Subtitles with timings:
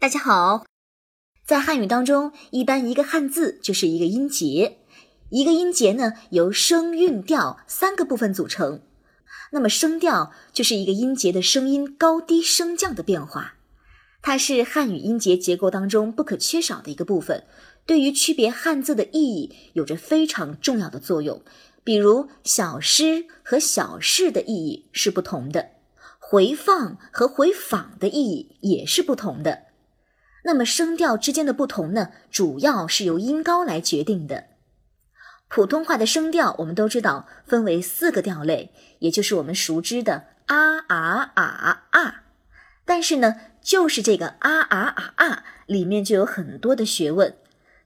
[0.00, 0.64] 大家好，
[1.44, 4.78] 在汉语当中，一般一个汉字就是一个音节，
[5.28, 8.80] 一个音节呢由声、韵、调三个部分组成。
[9.52, 13.56] 那么声调就是一个音节的声音高低升降的变化，
[14.22, 17.44] 它是汉语音节结构当中不可缺少的一个部分，
[17.84, 21.42] 对于区别汉字的意义有着非常重要的作用。
[21.84, 25.72] 比如小诗和小事的意义是不同的，
[26.18, 29.64] 回放和回访的意义也是不同的。
[30.42, 34.44] 那么声调之间的不同呢，主要是由音高来决定的。
[35.48, 42.22] 普通话的声调我们都知道分为四个调类，也就是我们熟知的啊啊啊啊。
[42.84, 47.34] 但是呢，就是这个啊啊啊啊里面就有很多的学问。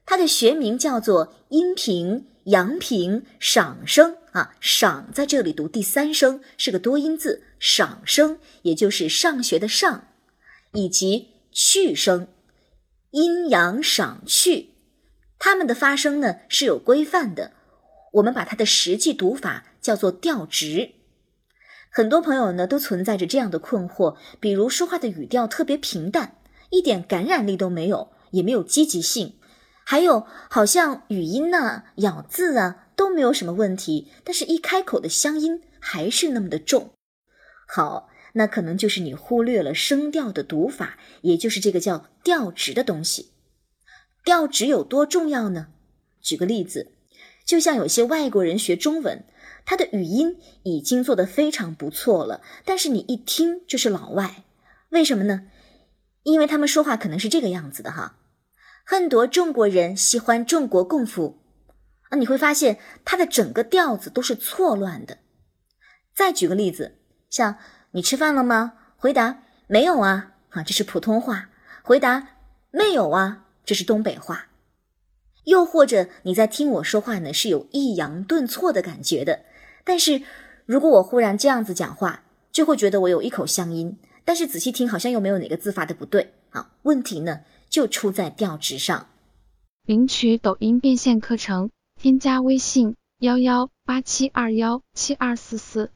[0.05, 10.07] 它的学名叫做阴平、阳平、赏声啊，赏在这里读第三声是个多音字，赏声也就是上学的上，
[10.73, 12.27] 以及去声。
[13.15, 14.71] 阴阳赏去，
[15.39, 17.53] 它们的发声呢是有规范的。
[18.15, 20.95] 我们把它的实际读法叫做调值。
[21.89, 26.35] 很多朋友呢都存在着这样的困惑，比如说话的语调特别平淡，
[26.71, 29.35] 一点感染力都没有，也没有积极性。
[29.85, 36.91] 还有好像语音呐、咬字啊都没有什么问题，但是一开口的乡音还是那么的重。
[37.65, 38.09] 好。
[38.37, 43.31] 那可能就是你忽略了声调的读法，也就是这个叫调值的东西。
[44.25, 45.67] 调值有多重要呢？
[46.21, 46.91] 举个例子，
[47.45, 49.23] 就像有些外国人学中文，
[49.65, 54.43] 他的语音已经做得非常不错了，但是你一听就是老外，
[54.89, 55.47] 为什么呢？
[56.23, 58.17] 因为他们说话可能是这个样子的哈。
[58.85, 61.39] 很多中国人喜欢中国功夫
[62.09, 65.19] 啊，你会发现他的整个调子都是错乱的。
[66.13, 66.97] 再举个例子，
[67.29, 67.57] 像。
[67.95, 68.73] 你吃饭了吗？
[68.97, 71.47] 回答没有啊，啊，这是普通话。
[71.81, 72.27] 回答
[72.69, 74.47] 没有啊，这是东北话。
[75.45, 79.45] 又或者你在听我说话呢，是有抑扬顿挫的感觉的。
[79.85, 80.21] 但是
[80.65, 83.97] 如果我忽然这样子讲话，就会觉得我有一口乡音。
[84.25, 86.33] 但是仔细听，好像又没有哪个字发的不对。
[86.49, 89.07] 啊，问题呢就出在调值上。
[89.85, 95.91] 领取抖音变现课程，添加微信幺幺八七二幺七二四四。